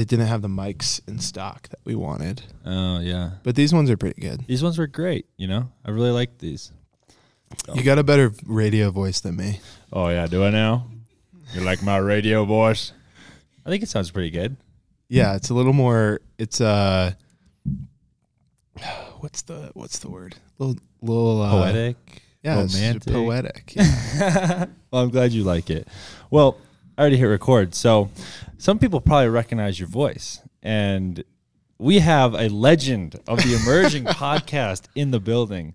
[0.00, 2.40] they didn't have the mics in stock that we wanted.
[2.64, 4.46] Oh yeah, But these ones are pretty good.
[4.46, 5.26] these ones were great.
[5.36, 6.72] You know, I really liked these.
[7.74, 9.60] You got a better radio voice than me.
[9.92, 10.86] Oh yeah, do I now?
[11.52, 12.92] You like my radio voice?
[13.66, 14.56] I think it sounds pretty good.
[15.10, 16.20] Yeah, it's a little more.
[16.38, 17.12] It's uh,
[19.18, 20.36] what's the what's the word?
[20.58, 21.96] Little little uh, Poetic.
[22.42, 23.12] Yeah, romantic.
[23.12, 23.74] poetic.
[23.76, 24.66] Yeah.
[24.90, 25.86] well, I'm glad you like it.
[26.30, 26.56] Well,
[27.00, 27.74] I already hit record.
[27.74, 28.10] So
[28.58, 30.42] some people probably recognize your voice.
[30.62, 31.24] And
[31.78, 35.74] we have a legend of the emerging podcast in the building,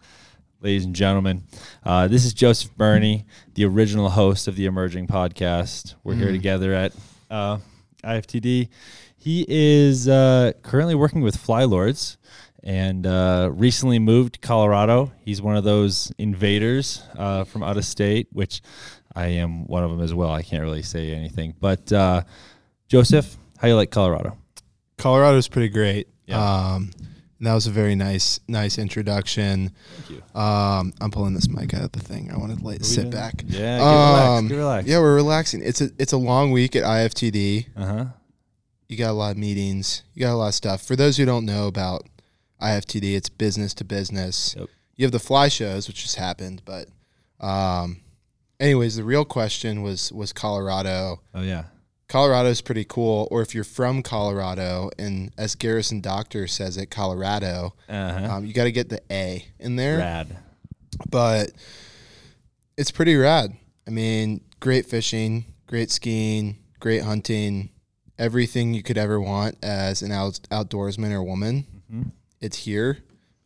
[0.61, 1.41] ladies and gentlemen.
[1.83, 3.25] Uh, this is Joseph Burney,
[3.55, 5.95] the original host of the emerging podcast.
[6.03, 6.93] We're here together at
[7.31, 7.57] uh,
[8.03, 8.69] IFTD.
[9.17, 12.17] He is uh, currently working with Flylords
[12.61, 15.11] and uh, recently moved to Colorado.
[15.23, 18.61] He's one of those invaders uh, from out of state, which
[19.15, 20.29] I am one of them as well.
[20.31, 22.23] I can't really say anything, but uh,
[22.87, 24.38] Joseph, how you like Colorado?
[24.97, 26.07] Colorado's pretty great.
[26.25, 26.73] Yeah.
[26.73, 26.91] Um,
[27.39, 29.72] and that was a very nice nice introduction.
[29.97, 30.39] Thank you.
[30.39, 32.31] Um, I'm pulling this mic out of the thing.
[32.31, 33.11] I want to sit doing?
[33.11, 33.44] back.
[33.45, 34.27] Yeah, get relaxed.
[34.30, 34.88] Um, Get relaxed.
[34.89, 35.61] Yeah, we're relaxing.
[35.63, 37.67] It's a it's a long week at IFTD.
[37.75, 38.05] Uh huh.
[38.88, 40.03] You got a lot of meetings.
[40.13, 40.81] You got a lot of stuff.
[40.83, 42.07] For those who don't know about
[42.61, 44.55] IFTD, it's business to business.
[44.57, 44.69] Yep.
[44.95, 46.88] You have the fly shows, which just happened, but
[47.41, 47.97] um,
[48.59, 51.22] anyways, the real question was was Colorado.
[51.34, 51.66] Oh yeah.
[52.08, 53.28] Colorado is pretty cool.
[53.31, 58.34] Or if you're from Colorado, and as Garrison Doctor says it, Colorado, Uh huh.
[58.36, 59.97] um, you got to get the A in there.
[59.97, 60.38] Rad.
[61.09, 61.52] But
[62.78, 63.58] it's pretty rad.
[63.88, 67.72] I mean, great fishing, great skiing, great hunting,
[68.19, 71.66] everything you could ever want as an out- outdoorsman or woman.
[71.92, 72.12] Mhm.
[72.40, 73.00] It's here,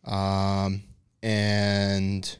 [0.03, 0.83] um,
[1.23, 2.37] and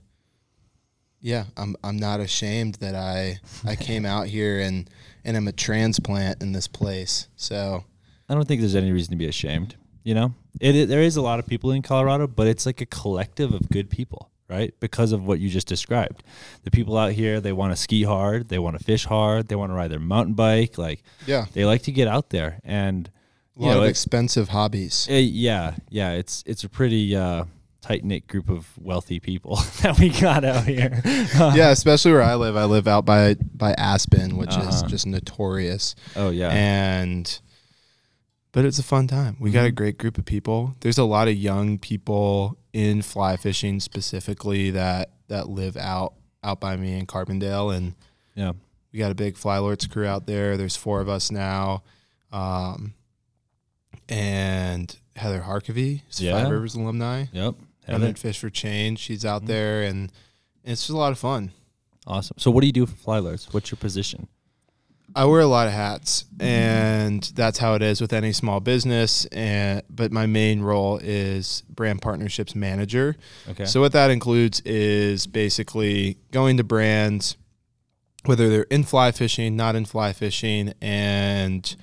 [1.22, 4.90] yeah, I'm I'm not ashamed that I I came out here and
[5.26, 7.28] and I'm a transplant in this place.
[7.36, 7.84] So
[8.28, 9.76] I don't think there's any reason to be ashamed.
[10.04, 12.82] You know, it, it there is a lot of people in Colorado, but it's like
[12.82, 14.74] a collective of good people, right?
[14.80, 16.24] Because of what you just described.
[16.64, 19.56] The people out here, they want to ski hard, they want to fish hard, they
[19.56, 23.10] want to ride their mountain bike, like yeah, they like to get out there and
[23.58, 25.06] a you lot know, of it- expensive hobbies.
[25.10, 27.44] Uh, yeah, yeah, it's it's a pretty uh,
[27.82, 31.02] tight knit group of wealthy people that we got out here.
[31.06, 32.56] yeah, especially where I live.
[32.58, 34.88] I live out by by Aspen, which is Uh-huh.
[34.88, 35.96] just notorious.
[36.16, 37.40] Oh yeah, And
[38.52, 39.38] but it's a fun time.
[39.40, 39.76] We got a Mhm.
[39.76, 40.76] great group of people.
[40.82, 46.14] There's a lot of young people in fly fishing specifically that that live out
[46.44, 47.96] out by me in Carbondale and
[48.36, 48.54] yeah.
[48.92, 50.58] we got a big Flylords crew out there.
[50.58, 51.84] There's four of us now.
[52.32, 52.94] Um
[54.08, 56.42] and Heather Harkavy, is Yeah.
[56.42, 57.26] Five Rivers alumni.
[57.32, 57.56] Yep.
[57.94, 58.18] Running Heather.
[58.18, 59.00] Fish for Change.
[59.00, 59.48] She's out Mhm.
[59.48, 60.12] there and
[60.64, 61.52] it's just a lot of fun.
[62.08, 62.36] Awesome.
[62.40, 63.48] So what do you do for Flylords?
[63.52, 64.28] What's your position?
[65.16, 69.26] I wear a lot of hats, and that's how it is with any small business.
[69.32, 73.16] And but my main role is brand partnerships manager.
[73.50, 73.66] Okay.
[73.66, 77.38] So what that includes is basically going to brands,
[78.26, 81.76] whether they're in fly fishing, not in fly fishing, and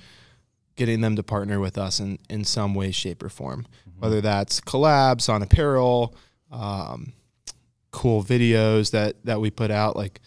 [0.77, 3.67] getting them to partner with us in, in some way, shape, or form.
[3.89, 3.99] Mm-hmm.
[3.99, 6.15] Whether that's collabs on apparel,
[6.51, 7.13] um,
[7.91, 10.21] cool videos that that we put out, like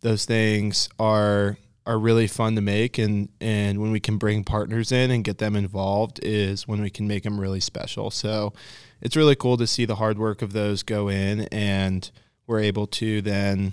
[0.00, 4.92] those things are are really fun to make and and when we can bring partners
[4.92, 8.10] in and get them involved is when we can make them really special.
[8.10, 8.52] So
[9.00, 12.10] it's really cool to see the hard work of those go in and
[12.46, 13.72] we're able to then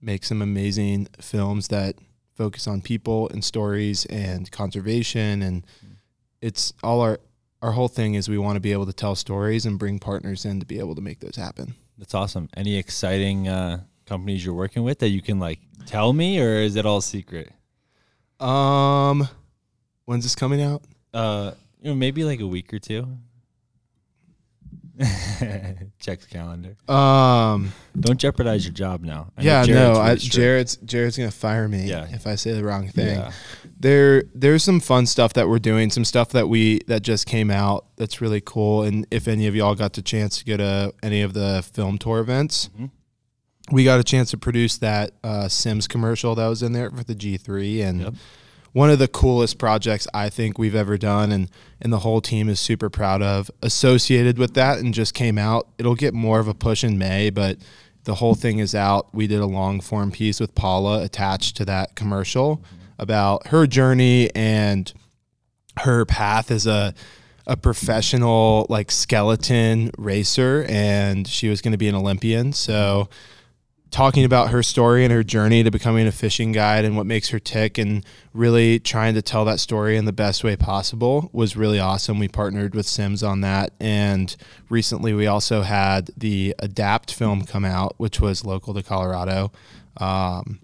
[0.00, 1.96] make some amazing films that
[2.36, 5.66] focus on people and stories and conservation and
[6.40, 7.18] it's all our
[7.62, 10.44] our whole thing is we want to be able to tell stories and bring partners
[10.44, 11.74] in to be able to make those happen.
[11.96, 12.50] That's awesome.
[12.54, 16.76] Any exciting uh, companies you're working with that you can like tell me, or is
[16.76, 17.52] it all secret?
[18.38, 19.26] Um
[20.04, 20.82] when's this coming out?
[21.12, 23.08] Uh, you know, maybe like a week or two.
[25.98, 26.76] Check the calendar.
[26.90, 29.32] Um Don't jeopardize your job now.
[29.36, 30.34] I know yeah, Jared's no, really I, strict.
[30.34, 32.06] Jared's Jared's gonna fire me Yeah.
[32.10, 33.18] if I say the wrong thing.
[33.18, 33.32] Yeah.
[33.78, 35.90] There, there's some fun stuff that we're doing.
[35.90, 38.82] Some stuff that we that just came out that's really cool.
[38.84, 41.98] And if any of y'all got the chance to go to any of the film
[41.98, 42.90] tour events, Mhm.
[43.72, 47.04] we got a chance to produce that uh, Simms commercial that was in there for
[47.04, 48.14] the G3, and Yep.
[48.76, 51.50] One of the coolest projects I think we've ever done, and
[51.80, 53.50] and the whole team is super proud of.
[53.62, 55.66] Associated with that, and just came out.
[55.78, 57.56] It'll get more of a push in May, but
[58.04, 59.14] the whole thing is out.
[59.14, 62.62] We did a long form piece with Paula attached to that commercial
[62.98, 64.92] about her journey and
[65.78, 66.92] her path as a
[67.46, 72.52] a professional like skeleton racer and she was going to be an Olympian.
[72.52, 73.08] So
[73.90, 77.28] talking about her story and her journey to becoming a fishing guide and what makes
[77.30, 78.04] her tick and
[78.34, 82.18] really trying to tell that story in the best way possible was really awesome.
[82.18, 83.72] We partnered with Simms on that.
[83.80, 84.34] And
[84.68, 89.52] recently we also had the Adapt film come out, which was local to Colorado.
[89.96, 90.60] Um,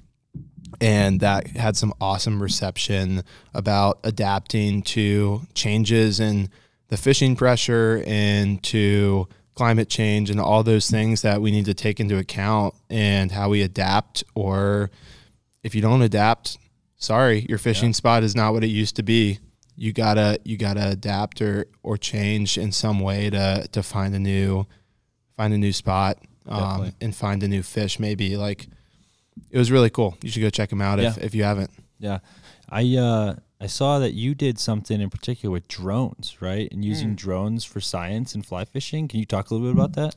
[0.81, 3.23] and that had some awesome reception
[3.55, 6.49] about adapting to changes in
[6.89, 11.75] the fishing pressure and to climate change and all those things that we need to
[11.75, 14.91] take into account and how we adapt or
[15.63, 16.57] if you don't adapt
[16.97, 17.95] sorry your fishing yeah.
[17.95, 19.39] spot is not what it used to be.
[19.77, 24.19] You gotta you gotta adapt or or change in some way to to find a
[24.19, 24.67] new
[25.37, 28.69] find a new spot um, and find a new fish maybe like
[29.51, 30.17] it was really cool.
[30.23, 31.09] You should go check them out yeah.
[31.09, 31.71] if, if you haven't.
[31.99, 32.19] Yeah.
[32.69, 36.69] I uh I saw that you did something in particular with drones, right?
[36.73, 37.17] And using mm.
[37.17, 39.07] drones for science and fly fishing.
[39.07, 40.17] Can you talk a little bit about that?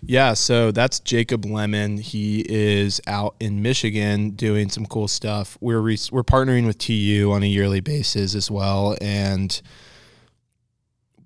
[0.00, 1.98] Yeah, so that's Jacob Lemon.
[1.98, 5.58] He is out in Michigan doing some cool stuff.
[5.60, 9.60] We're re- we're partnering with TU on a yearly basis as well, and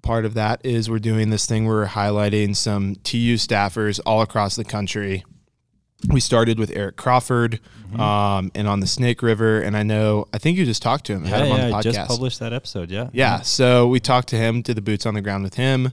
[0.00, 1.66] part of that is we're doing this thing.
[1.66, 5.22] We're highlighting some TU staffers all across the country
[6.06, 7.60] we started with Eric Crawford
[7.90, 8.00] mm-hmm.
[8.00, 9.60] um, and on the Snake River.
[9.60, 11.24] And I know, I think you just talked to him.
[11.24, 12.90] Yeah, yeah, I just published that episode.
[12.90, 13.10] Yeah.
[13.12, 13.40] Yeah.
[13.40, 15.92] So we talked to him, did the boots on the ground with him.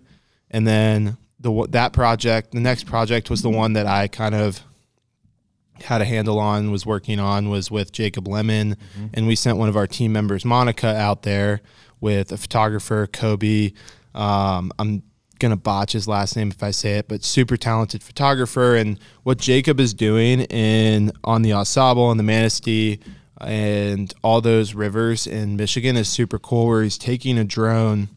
[0.52, 4.62] And then the that project, the next project was the one that I kind of
[5.82, 8.76] had a handle on, was working on, was with Jacob Lemon.
[8.76, 9.08] Mm-hmm.
[9.16, 11.62] And we sent one of our team members, Monica, out there
[12.00, 13.74] with a photographer, Kobe.
[14.14, 15.02] Um, I'm
[15.40, 18.76] gonna botch his last name if I say it, but super talented photographer.
[18.76, 23.00] And what Jacob is doing in on the Au and the Manistee
[23.42, 26.68] and all those rivers in Michigan is super cool.
[26.68, 28.10] Where he's taking a drone,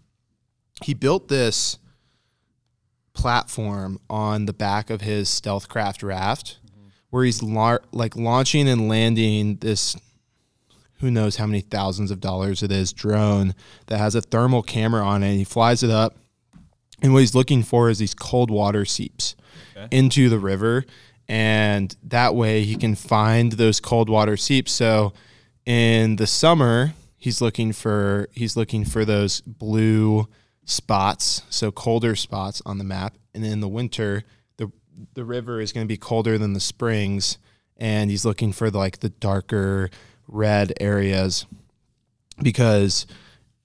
[0.82, 1.78] he built this
[3.12, 6.88] platform on the back of his stealthcraft raft, mm-hmm.
[7.10, 9.96] where he's like launching and landing this
[11.00, 13.54] who knows how many thousands of dollars it is drone
[13.86, 15.36] that has a thermal camera on it.
[15.36, 16.16] He flies it up
[17.02, 19.36] and what he's looking for is these cold water seeps
[19.76, 19.88] okay.
[19.96, 20.84] into the river.
[21.28, 24.72] And that way he can find those cold water seeps.
[24.72, 25.12] So
[25.66, 30.26] in the summer, he's looking for he's looking for those blue
[30.64, 33.16] spots, so colder spots on the map.
[33.34, 34.24] And in the winter,
[34.56, 34.72] the
[35.14, 37.38] the river is going to be colder than the springs,
[37.76, 39.90] and he's looking for the, like the darker
[40.26, 41.46] red areas
[42.42, 43.06] because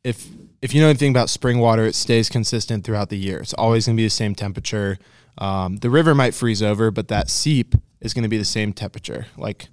[0.03, 0.27] if
[0.63, 3.39] if you know anything about spring water, it stays consistent throughout the year.
[3.39, 4.98] It's always going to be the same temperature.
[5.38, 8.71] Um, the river might freeze over, but that seep is going to be the same
[8.71, 9.25] temperature.
[9.36, 9.68] Like,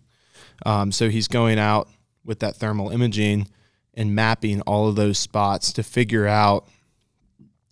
[0.67, 1.89] um, so he's going out
[2.25, 3.47] with that thermal imaging
[3.95, 6.67] and mapping all of those spots to figure out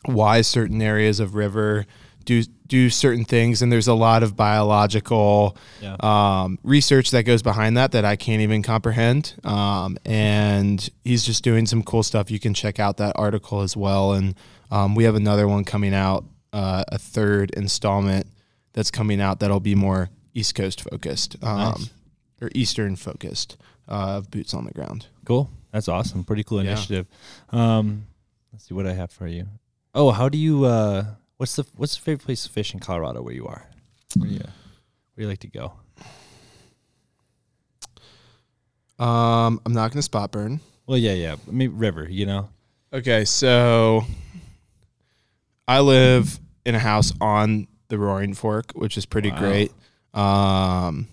[0.05, 1.87] why certain areas of river
[2.25, 5.97] do do certain things and there's a lot of biological yeah.
[6.01, 9.35] um, research that goes behind that that i can't even comprehend.
[9.45, 12.31] Um, and he's just doing some cool stuff.
[12.31, 14.13] You can check out that article as well.
[14.13, 14.35] And
[14.71, 18.27] um, we have another one coming out uh, a third installment
[18.73, 21.91] that's coming out that'll be more east coast focused um, nice.
[22.41, 23.57] or eastern focused
[23.89, 25.07] uh, of boots on the ground.
[25.25, 25.51] Cool.
[25.73, 26.25] That's awesome.
[26.25, 27.07] Pretty cool initiative.
[27.53, 27.79] Yeah.
[27.79, 28.07] Um,
[28.53, 29.47] let's see what i have for you.
[29.95, 31.05] Oh how do you uh,
[31.39, 33.65] What's the what's the favorite place to fish in Colorado where you are?
[34.17, 34.47] Where you, where
[35.17, 35.73] do you like to go?
[38.99, 40.61] Um, I'm not gonna spot burn.
[40.87, 41.37] Well, yeah, yeah.
[41.47, 42.49] I mean, river, you know.
[42.93, 44.05] Okay, so
[45.69, 49.39] I live in a house on the Roaring Fork, which is pretty wow.
[49.39, 49.73] great.
[50.15, 51.07] Um,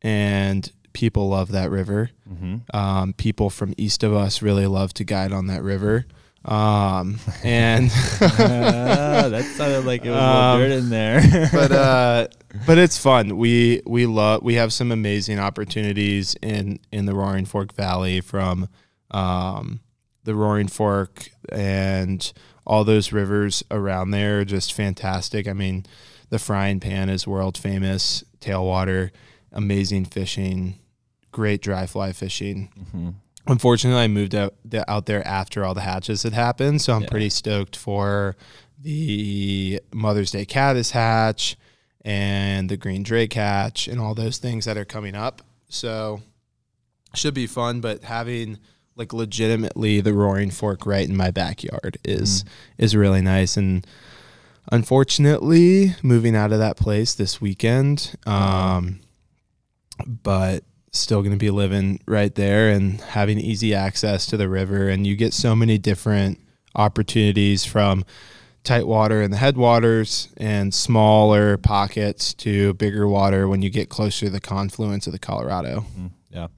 [0.00, 2.10] and people love that river.
[2.30, 2.74] Mm-hmm.
[2.74, 6.06] Um, people from east of us really love to guide on that river.
[6.44, 11.48] Um, and uh, that sounded like it was um, dirt in there.
[11.52, 12.28] but uh,
[12.66, 13.36] but it's fun.
[13.36, 18.68] We we love we have some amazing opportunities in in the Roaring Fork Valley from
[19.10, 19.80] um,
[20.24, 22.32] the Roaring Fork and
[22.66, 24.44] all those rivers around there.
[24.44, 25.46] Just fantastic.
[25.46, 25.86] I mean,
[26.30, 28.24] the Frying Pan is world famous.
[28.40, 29.10] Tailwater,
[29.52, 30.80] amazing fishing,
[31.30, 32.70] great dry fly fishing.
[32.76, 33.10] Mm-hmm
[33.46, 34.54] unfortunately, I moved out
[34.88, 37.08] out there after all the hatches had happened, so I'm yeah.
[37.08, 38.36] pretty stoked for
[38.80, 41.56] the Mother's Day caddis hatch
[42.04, 45.42] and the green drake hatch and all those things that are coming up.
[45.68, 46.20] So
[47.14, 48.58] should be fun, but having
[48.96, 52.48] like legitimately the roaring fork right in my backyard is mm.
[52.78, 53.86] is really nice and
[54.70, 59.00] unfortunately moving out of that place this weekend um,
[60.06, 64.88] but still going to be living right there and having easy access to the river
[64.88, 66.38] and you get so many different
[66.74, 68.04] opportunities from
[68.62, 74.26] tight water in the headwaters and smaller pockets to bigger water when you get closer
[74.26, 75.84] to the confluence of the Colorado.
[75.98, 76.48] Mm, yeah.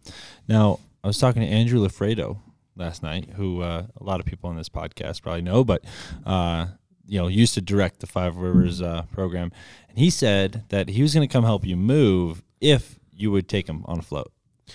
[0.49, 2.39] Now, I was talking to Andrew Lafredo
[2.77, 5.83] last night, who uh, a lot of people on this podcast probably know, but
[6.27, 6.67] uh,
[7.07, 9.53] you know, used to direct the Five Rivers uh, program,
[9.89, 13.49] and he said that he was going to come help you move if you would
[13.49, 14.33] take him on a float.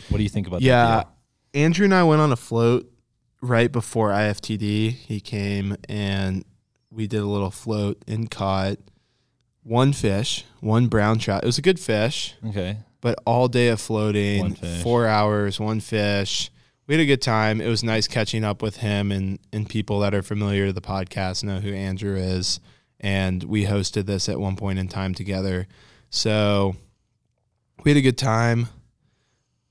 [0.10, 1.10] What do you think about Yeah, that?
[1.54, 2.92] Andrew and I went on a float
[3.42, 4.92] right before IFTD.
[4.92, 6.46] He came and
[6.92, 8.78] we did a little float and caught
[9.64, 11.44] one fish, one brown trout.
[11.44, 12.36] It was a good fish.
[12.48, 12.78] Okay.
[13.02, 16.52] but all day of floating, four hours, one fish.
[16.88, 17.62] We had a good time.
[17.62, 20.82] It was nice catching up with him and, and people that are familiar to the
[20.82, 22.60] podcast know who Andrew is.
[23.00, 25.68] And we hosted this at one point in time together.
[26.10, 26.76] So
[27.84, 28.68] we had a good time.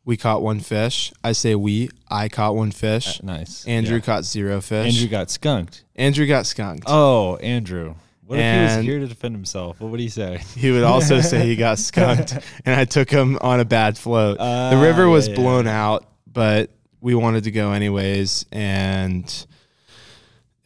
[0.04, 1.12] We caught one fish.
[1.22, 1.90] I say we.
[2.08, 3.20] I caught one fish.
[3.20, 3.66] Uh, nice.
[3.66, 4.02] Andrew Yeah.
[4.02, 4.94] caught zero fish.
[4.94, 5.84] Andrew got skunked.
[5.96, 6.84] Andrew got skunked.
[6.86, 7.94] Oh, Andrew.
[8.24, 9.80] What if he was here to defend himself?
[9.80, 10.40] What would he say?
[10.56, 12.32] He would also say he got skunked,
[12.64, 14.36] and I took him on a bad float.
[14.38, 15.40] the Ah, river was yeah, yeah.
[15.40, 18.44] blown out, but we wanted to go anyways.
[18.52, 19.46] And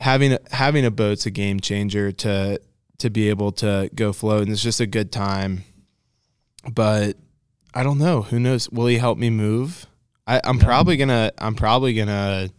[0.01, 2.61] having a, having a boat's a game changer to
[2.99, 5.63] to be able to go float, and it's just a good time.
[6.73, 7.17] But
[7.75, 8.23] I don't know.
[8.23, 8.69] Who knows?
[8.71, 9.87] Will he help me move?
[10.27, 10.65] I, I'm Yeah.
[10.65, 11.33] probably gonna.
[11.39, 12.51] I'm probably gonna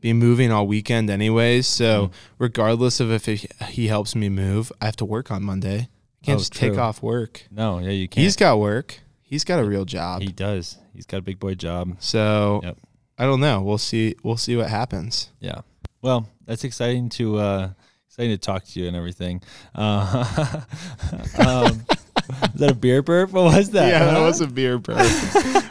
[0.00, 1.66] be moving all weekend anyways.
[1.66, 2.10] So Mhm.
[2.38, 5.88] regardless of if he, he helps me move, I have to work on Monday.
[6.22, 7.46] I can't Oh, just take off work.
[7.50, 8.22] No, yeah, you can't.
[8.22, 9.00] He's got work.
[9.22, 10.22] He's got a real job.
[10.22, 10.76] he does.
[10.94, 11.96] He's got a big boy job.
[12.00, 12.78] so Yep.
[13.18, 13.60] I don't know.
[13.62, 14.14] We'll see.
[14.22, 15.30] We'll see what happens.
[15.40, 15.62] Yeah.
[16.02, 17.70] Well, that's exciting to uh
[18.08, 19.42] exciting to talk to you and everything.
[19.74, 20.62] Uh,
[21.38, 21.84] um,
[22.54, 23.32] is that a beer burp?
[23.32, 23.88] What was that?
[23.88, 24.98] yeah, that was a beer burp.
[25.00, 25.02] I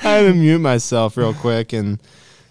[0.01, 2.01] had to mute myself real quick, and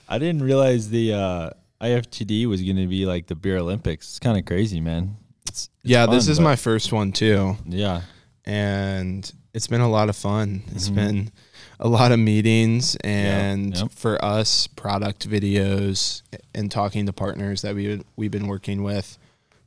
[0.09, 4.09] I didn't realize the uh, IFTD was going to be like the beer Olympics.
[4.11, 5.17] It's kind of crazy, man.
[5.49, 8.03] It's, it's yeah, this is my first one too, yeah.
[8.45, 10.63] and it's been a lot of fun.
[10.73, 10.95] It's Mhm.
[10.95, 11.31] been
[11.81, 13.91] a lot of meetings, and yep.
[13.91, 16.23] for us, product videos
[16.55, 19.19] and talking to partners that we we've been working with,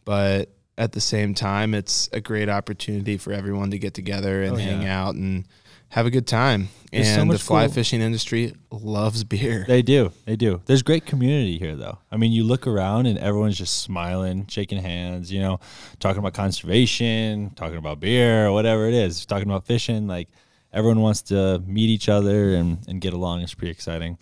[0.06, 0.50] but.
[0.80, 4.56] At the same time, it's a great opportunity for everyone to get together and Oh,
[4.56, 5.04] hang yeah.
[5.04, 5.46] out and
[5.90, 6.70] have a good time.
[6.92, 9.66] There's so and the fly cool- fishing industry loves beer.
[9.68, 10.12] They do.
[10.26, 10.62] They do.
[10.68, 11.98] There's great community here, though.
[12.12, 15.60] I mean, you look around and everyone's just smiling, shaking hands, you know,
[16.00, 20.08] talking about conservation, talking about beer, whatever it is, talking about fishing.
[20.08, 20.30] Like,
[20.72, 23.42] everyone wants to meet each other and, and get along.
[23.42, 24.18] It's pretty exciting.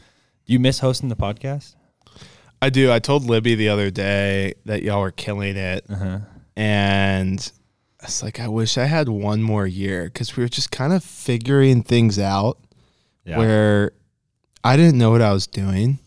[0.48, 1.76] Do you miss hosting the podcast?
[2.62, 2.92] I do.
[2.92, 6.20] I told Libby the other day that y'all were killing it, Uh huh.
[6.58, 7.52] And
[8.04, 11.04] it's like I wish I had one more year because we were just kind of
[11.04, 12.58] figuring things out
[13.26, 13.38] Yeah.
[13.38, 13.92] where
[14.64, 16.00] I didn't know what I was doing.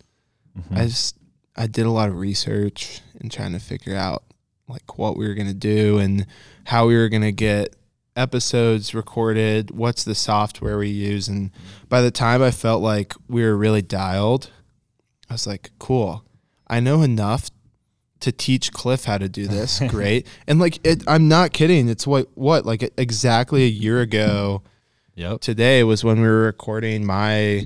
[0.59, 0.76] Mhm.
[0.76, 1.16] I just
[1.57, 4.25] I did a lot of research and trying to figure out
[4.69, 6.26] like what we were gonna do and
[6.64, 7.76] how we were gonna get
[8.16, 9.71] episodes recorded.
[9.71, 11.28] What's the software we use?
[11.28, 11.50] And
[11.88, 14.50] by the time I felt like we were really dialed,
[15.28, 16.25] I was like, cool.
[16.66, 17.50] I know enough
[18.20, 19.80] to teach Cliff how to do this.
[19.88, 20.26] Great.
[20.46, 21.88] And like it, I'm not kidding.
[21.88, 24.62] It's what what like exactly a year ago
[25.16, 25.40] Yep.
[25.40, 27.64] today was when we were recording my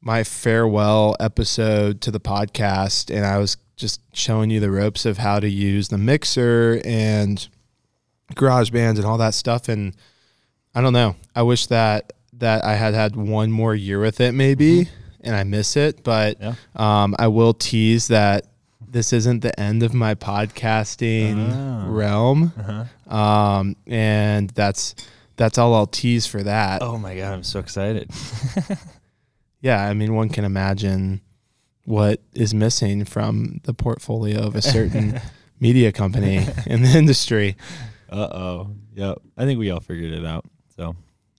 [0.00, 5.18] my farewell episode to the podcast and I was just showing you the ropes of
[5.18, 7.46] how to use the mixer and
[8.34, 9.94] garage bands and all that stuff and
[10.74, 11.16] I don't know.
[11.34, 14.88] I wish that that I had had one more year with it maybe
[15.22, 16.54] and I miss it, but Yeah.
[16.76, 18.46] um, I will tease that
[18.90, 21.86] this isn't the end of my podcasting Ah.
[21.88, 22.52] realm.
[22.58, 23.14] Uh-huh.
[23.16, 24.94] Um, and that's
[25.36, 26.82] that's all I'll tease for that.
[26.82, 28.10] Oh my God, I'm so excited.
[29.62, 31.22] Yeah, I mean, one can imagine
[31.86, 35.20] what is missing from the portfolio of a certain
[35.60, 37.56] media company in the industry.
[38.08, 38.70] Uh oh.
[38.94, 39.18] Yep.
[39.36, 40.44] I think we all figured it out.
[40.76, 40.94] So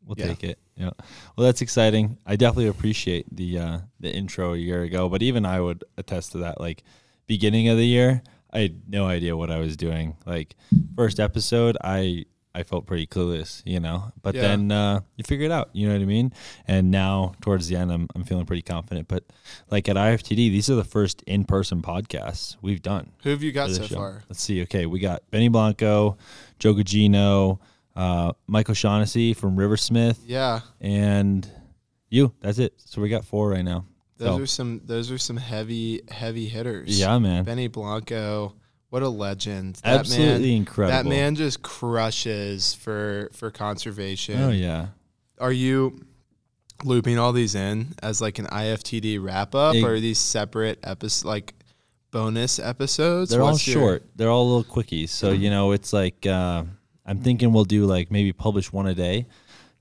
[0.06, 0.28] we'll Yeah.
[0.28, 0.60] take it.
[0.76, 0.90] Yeah.
[1.36, 2.18] Well, that's exciting.
[2.26, 6.34] I definitely appreciate the uh, the intro a year ago, but even I would attest
[6.34, 6.60] to that.
[6.60, 6.84] Like
[7.28, 10.16] beginning of the year, I had no idea what I was doing.
[10.26, 10.56] Like
[10.96, 14.12] first episode, I I felt pretty clueless, you know.
[14.24, 14.42] But Yeah.
[14.42, 15.70] then uh, you figure it out.
[15.74, 16.34] You know what I mean?
[16.68, 19.08] And now towards the end, I'm I'm feeling pretty confident.
[19.08, 19.26] But
[19.70, 23.52] like at IFTD, these are the first in person podcasts we've done Who have you
[23.52, 23.96] got so show.
[23.96, 24.24] far?
[24.28, 24.64] Let's see.
[24.64, 26.18] Okay, we got Benny Blanco,
[26.58, 27.60] Joe Gugino,
[27.96, 31.48] uh, Michael Shaughnessy from Riversmith, Yeah, and
[32.10, 32.34] you.
[32.42, 32.74] That's it.
[32.78, 33.86] So we got four right now.
[34.18, 37.00] Those So, are some those are some heavy heavy hitters.
[37.00, 37.44] yeah, man.
[37.44, 38.54] Benny Blanco,
[38.90, 39.76] what a legend!
[39.84, 40.98] That Absolutely man, incredible.
[41.04, 44.40] that man just crushes for for conservation.
[44.42, 44.88] Oh yeah.
[45.40, 46.02] Are you
[46.84, 50.80] looping all these in as like an IFTD wrap up, Ig- or are these separate
[50.84, 51.54] episodes like
[52.12, 53.32] bonus episodes?
[53.32, 54.04] They're all What's your- short.
[54.16, 55.10] They're all little quickies.
[55.10, 56.64] So you know, it's like uh,
[57.06, 59.28] I'm thinking we'll do like maybe publish one a day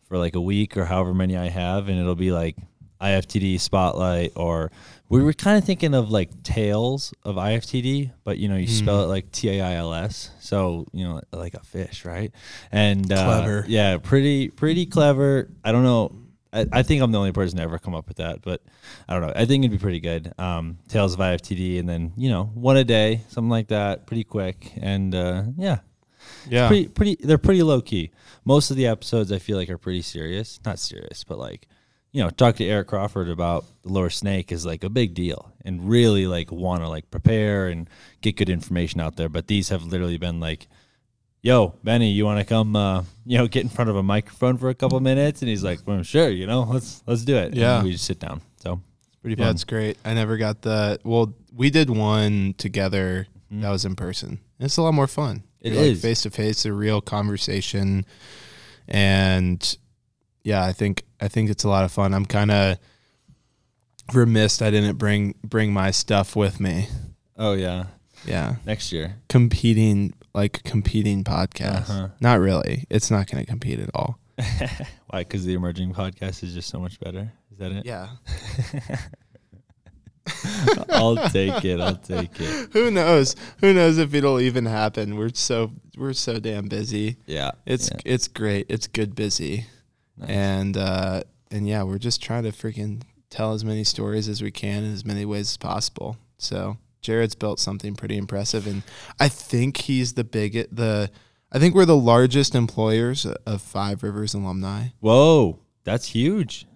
[0.09, 2.57] for like a week or however many I have, and it'll be like
[3.01, 4.71] IFTD spotlight or
[5.09, 9.03] we were kind of thinking of like tales of IFTD, but you know you spell
[9.05, 12.33] it like T A I L S, so you know like a fish, right?
[12.73, 13.65] And uh, Clever.
[13.69, 15.49] yeah, pretty pretty clever.
[15.65, 16.13] I don't know.
[16.53, 18.63] I, I think I'm the only person to ever come up with that, but
[19.09, 19.33] I don't know.
[19.37, 20.33] I think it'd be pretty good.
[20.39, 24.25] Um, Tales of IFTD, and then you know one a day, something like that, pretty
[24.25, 25.79] quick, and uh, yeah,
[26.49, 26.67] Yeah.
[26.67, 27.17] pretty pretty.
[27.21, 28.11] They're pretty low key.
[28.45, 30.59] Most of the episodes I feel like are pretty serious.
[30.65, 31.69] Not serious, but like
[32.13, 35.53] you know, talk to Eric Crawford about the lower snake is like a big deal,
[35.65, 37.89] and really like want to like prepare and
[38.23, 39.29] get good information out there.
[39.29, 40.67] But these have literally been like.
[41.43, 42.75] Yo, Benny, you want to come?
[42.75, 45.63] Uh, you know, get in front of a microphone for a couple minutes, and he's
[45.63, 47.85] like, "Well, sure, you know, let's let's do it." And Yeah.
[47.85, 48.41] we just sit down.
[48.57, 49.97] So it's pretty Yeah, it's great.
[50.05, 50.99] I never got the.
[51.05, 53.61] Well, we did one together Mhm.
[53.63, 54.41] that was in person.
[54.59, 55.45] It's a lot more fun.
[55.61, 56.03] It You're, is.
[56.03, 58.07] face to face, a real conversation,
[58.89, 59.77] and
[60.43, 62.13] yeah, I think I think it's a lot of fun.
[62.15, 62.79] I'm kind of
[64.13, 66.89] remiss I didn't bring bring my stuff with me.
[67.37, 67.87] oh yeah,
[68.25, 69.17] Yeah, next year.
[69.29, 71.89] competing like competing podcast.
[71.91, 72.09] Uh-huh.
[72.21, 72.85] Not really.
[72.91, 74.19] It's not going to compete at all.
[75.07, 75.21] Why?
[75.21, 77.33] Because the emerging podcast is just so much better.
[77.51, 77.87] Is that it?
[77.87, 78.09] Yeah.
[80.91, 81.81] I'll take it.
[81.81, 82.69] I'll take it.
[82.73, 83.37] Who knows?
[83.61, 85.17] Who knows if it'll even happen?
[85.17, 87.17] We're so we're so damn busy.
[87.27, 88.01] Yeah, It's yeah.
[88.05, 88.67] it's great.
[88.69, 89.67] It's good busy.
[90.17, 90.31] Nice.
[90.31, 94.51] And uh and yeah, we're just trying to freaking tell as many stories as we
[94.51, 96.17] can in as many ways as possible.
[96.39, 98.83] So Jared's built something pretty impressive and
[99.21, 101.11] I think he's the biggest the
[101.53, 104.89] I think we're the largest employers of Five Rivers alumni.
[105.01, 106.67] Whoa, that's huge.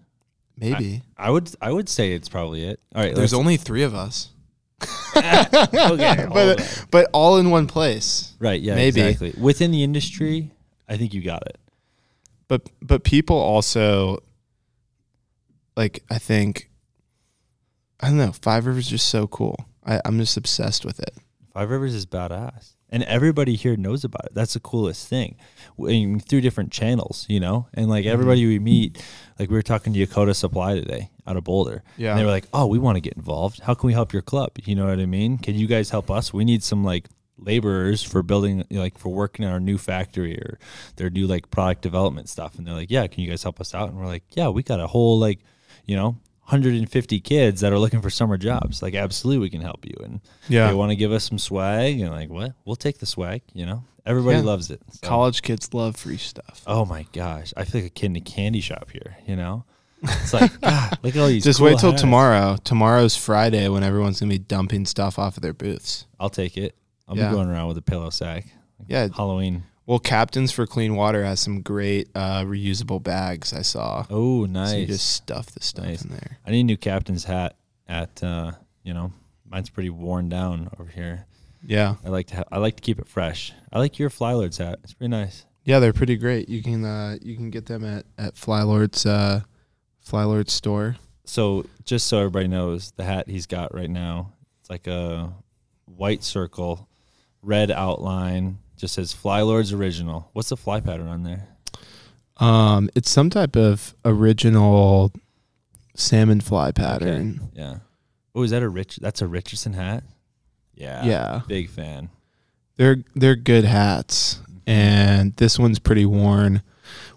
[0.56, 1.02] Maybe.
[1.16, 2.80] I would I would say it's probably it.
[2.94, 4.28] All right, There's only three of us.
[5.16, 8.34] okay, but but all in one place.
[8.38, 8.60] right.
[8.60, 9.00] Yeah, maybe.
[9.00, 9.34] exactly.
[9.40, 10.50] Within the industry,
[10.88, 11.58] I think you got it.
[12.50, 14.18] But but people also
[15.76, 16.68] like I think
[18.00, 19.56] I don't know, Five Rivers is just so cool.
[19.86, 21.14] I, I'm just obsessed with it.
[21.54, 24.34] Five Rivers is badass, and everybody here knows about it.
[24.34, 25.36] That's the coolest thing.
[25.78, 28.12] W- through different channels, you know, and like Mm-hmm.
[28.12, 29.00] everybody we meet,
[29.38, 31.82] like we were talking to Yakoda Supply today out of Boulder.
[31.96, 32.10] Yeah.
[32.12, 33.60] and they were like, "Oh, we want to get involved.
[33.60, 34.52] How can we help your club?
[34.64, 35.38] You know what I mean?
[35.38, 36.32] Can you guys help us?
[36.32, 37.06] We need some like
[37.44, 40.58] laborers for building, you know, like for working in our new factory or
[40.96, 43.74] their new like product development stuff." And they're like, "Yeah, can you guys help us
[43.74, 45.40] out?" And we're like, "Yeah, we got a whole like,
[45.86, 48.82] you know." 150 kids that are looking for summer jobs.
[48.82, 49.94] Like, absolutely, we can help you.
[50.02, 53.06] And yeah they want to give us some swag and like what we'll take the
[53.06, 54.42] swag you know everybody Yeah.
[54.42, 56.62] loves it So- College kids love free stuff.
[56.66, 59.64] oh my gosh i feel like a kid in a candy shop here you know
[60.02, 62.02] it's like god look at all these Just cool wait till hats.
[62.02, 62.56] tomorrow.
[62.64, 66.06] Tomorrow's Friday when everyone's gonna be dumping stuff off of their booths.
[66.18, 66.74] i'll take it
[67.10, 67.28] i'll Yeah.
[67.28, 68.46] be going around with a pillow sack
[68.88, 69.08] Yeah.
[69.14, 74.06] halloween Well, Captains for Clean Water has some great uh, reusable bags I saw.
[74.08, 76.02] oh nice So you just stuff the stuff Nice.
[76.02, 76.38] in there.
[76.46, 77.56] i need a new captain's hat
[77.88, 78.52] at uh
[78.84, 79.12] you know
[79.44, 81.26] mine's pretty worn down over here
[81.66, 81.96] Yeah.
[82.04, 84.78] i like to ha- i like to keep it fresh i like your flylords hat
[84.84, 86.48] it's pretty nice Yeah, they're pretty great.
[86.48, 89.42] You can uh, you can get them at at Flylord's uh,
[90.02, 90.96] Flylord's store.
[91.24, 95.32] so just so everybody knows the hat he's got right now it's like a
[95.84, 96.88] white circle
[97.42, 100.30] red outline just says Flylords original.
[100.32, 101.48] What's the fly pattern on there?
[102.38, 105.12] Um, it's some type of original
[105.94, 107.50] salmon fly pattern.
[107.54, 107.78] yeah.
[108.34, 110.04] Oh is that a rich that's a richardson hat?
[110.74, 111.40] Yeah Yeah.
[111.48, 112.08] big fan.
[112.76, 116.62] They're they're good hats, and this one's pretty worn.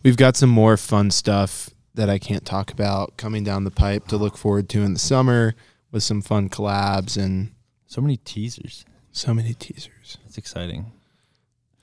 [0.03, 4.07] We've got some more fun stuff that I can't talk about coming down the pipe
[4.07, 5.55] to look forward to in the summer
[5.91, 7.51] with some fun collabs and
[7.85, 10.17] so many teasers so many teasers.
[10.25, 10.91] it's exciting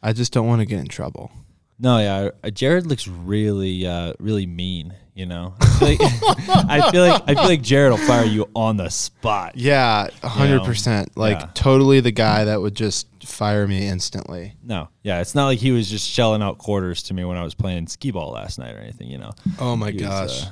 [0.03, 1.31] I just don't want to get in trouble.
[1.79, 6.01] no yeah uh, jared looks really uh really mean you know I feel, like,
[6.69, 10.29] I feel like i feel like jared will fire you on the spot Yeah, a
[10.29, 11.17] hundred percent.
[11.17, 11.49] Like yeah.
[11.55, 14.55] totally the guy that would just fire me instantly.
[14.63, 17.43] no yeah it's not like he was just shelling out quarters to me when i
[17.43, 20.43] was playing skee ball last night or anything you know Oh my He was, gosh,
[20.45, 20.51] uh,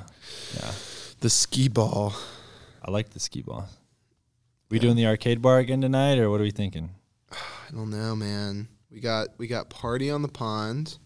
[0.61, 0.71] yeah
[1.21, 2.13] the skee ball.
[2.85, 3.67] I like the skee ball.
[4.69, 6.91] We doing the arcade bar again tonight, or what are we thinking?
[7.31, 8.67] I don't know, man.
[8.91, 10.97] We got we got party on the pond,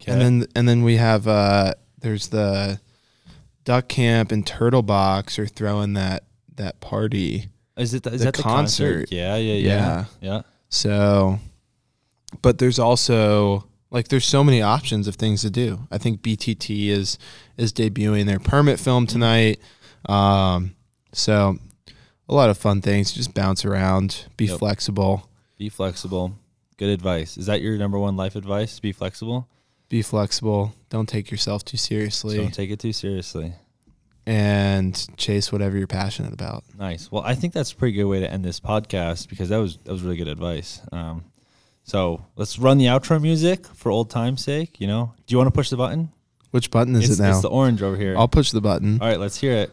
[0.00, 0.12] Okay.
[0.12, 2.80] and then and then we have uh there's the
[3.64, 6.24] duck camp and Turtlebox are throwing that
[6.56, 7.48] that party.
[7.76, 8.92] is it the, is the that the concert?
[9.08, 9.12] concert.
[9.12, 10.42] Yeah, yeah, yeah, yeah.
[10.68, 11.38] So,
[12.42, 15.86] but there's also like there's so many options of things to do.
[15.90, 17.18] I think BTT is
[17.56, 19.60] is debuting their permit film tonight.
[20.06, 20.74] Um,
[21.12, 21.58] so
[22.28, 23.12] a lot of fun things.
[23.12, 24.58] Just bounce around, be Yep.
[24.58, 26.34] flexible, Be flexible.
[26.76, 27.36] Good advice.
[27.38, 28.80] Is that your number one life advice?
[28.80, 29.48] Be flexible.
[29.88, 30.74] be flexible.
[30.90, 33.52] Don't take yourself too seriously, don't take it too seriously.
[34.26, 36.64] and chase whatever you're passionate about.
[36.78, 37.12] Nice.
[37.12, 39.76] Well, I think that's a pretty good way to end this podcast because that was
[39.84, 40.80] that was really good advice.
[40.92, 41.24] Um,
[41.84, 44.80] so let's run the outro music for old time's sake.
[44.80, 46.10] You know, do you want to push the button?
[46.50, 47.30] Which button is it's, it now?
[47.32, 48.16] it's the orange over here.
[48.16, 48.98] I'll push the button.
[49.00, 49.70] All right, let's hear it.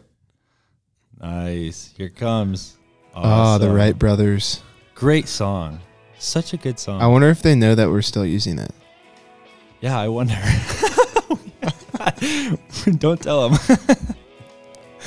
[1.21, 1.93] Nice.
[1.97, 2.77] Here it comes.
[3.15, 3.75] Ah, the Awesome.
[3.75, 4.61] Wright brothers.
[4.95, 5.79] Great song.
[6.17, 7.01] Such a good song.
[7.01, 8.71] I wonder if they know that we're still using it.
[9.81, 10.35] yeah, I wonder.
[12.97, 13.59] Don't tell them.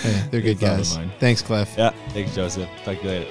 [0.02, 0.98] Hey, they're good It's guys.
[1.20, 1.72] Thanks, Cliff.
[1.78, 1.90] yeah.
[2.10, 2.68] Thanks, Joseph.
[2.84, 3.30] Talk to you later.